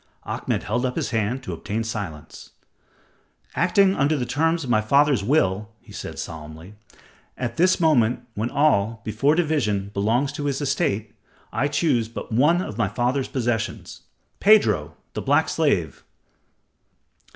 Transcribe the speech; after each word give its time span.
Ahmed 0.23 0.63
held 0.63 0.83
up 0.83 0.95
his 0.95 1.11
hand 1.11 1.43
to 1.43 1.53
obtain 1.53 1.83
silence. 1.83 2.53
"Acting 3.53 3.93
under 3.95 4.17
the 4.17 4.25
terms 4.25 4.63
of 4.63 4.69
my 4.71 4.81
father's 4.81 5.23
will," 5.23 5.69
he 5.79 5.91
said, 5.91 6.17
solemnly, 6.17 6.73
"at 7.37 7.57
this 7.57 7.79
moment 7.79 8.21
when 8.33 8.49
all, 8.49 9.03
before 9.05 9.35
division, 9.35 9.91
belongs 9.93 10.31
to 10.31 10.45
his 10.45 10.59
estate, 10.59 11.13
I 11.53 11.67
choose 11.67 12.07
but 12.07 12.31
one 12.31 12.63
of 12.63 12.79
my 12.79 12.87
father's 12.87 13.27
possessions 13.27 14.01
Pedro, 14.39 14.97
the 15.13 15.21
black 15.21 15.47
slave." 15.47 16.03